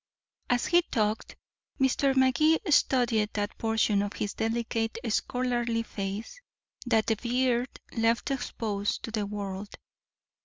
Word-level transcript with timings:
As 0.49 0.65
he 0.65 0.81
talked, 0.81 1.35
Mr. 1.79 2.15
Magee 2.15 2.57
studied 2.71 3.29
that 3.33 3.55
portion 3.59 4.01
of 4.01 4.13
his 4.13 4.33
delicate 4.33 4.97
scholarly 5.07 5.83
face 5.83 6.41
that 6.87 7.05
the 7.05 7.17
beard 7.17 7.69
left 7.95 8.31
exposed 8.31 9.03
to 9.03 9.11
the 9.11 9.27
world. 9.27 9.69